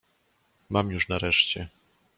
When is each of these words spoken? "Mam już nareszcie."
"Mam 0.69 0.91
już 0.91 1.09
nareszcie." 1.09 1.69